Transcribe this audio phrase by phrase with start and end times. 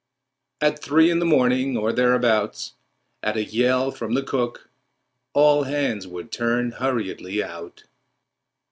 [0.61, 2.73] At three in the morning or thereabouts,
[3.21, 4.67] at a yell from the cook,
[5.33, 7.83] all hands would turn hurriedly out.